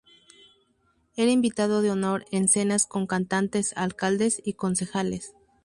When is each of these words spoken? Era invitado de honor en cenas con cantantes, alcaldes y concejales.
Era 1.15 1.29
invitado 1.29 1.83
de 1.83 1.91
honor 1.91 2.25
en 2.31 2.47
cenas 2.47 2.87
con 2.87 3.05
cantantes, 3.05 3.71
alcaldes 3.77 4.41
y 4.43 4.53
concejales. 4.53 5.33